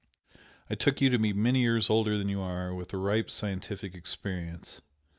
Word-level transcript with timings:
I 0.67 0.73
took 0.73 0.99
you 0.99 1.11
to 1.11 1.19
be 1.19 1.31
many 1.31 1.61
years 1.61 1.87
older 1.87 2.17
than 2.17 2.27
you 2.27 2.41
are, 2.41 2.73
with 2.73 2.91
a 2.91 2.97
ripe 2.97 3.29
scientific 3.29 3.93
experience. 3.93 4.81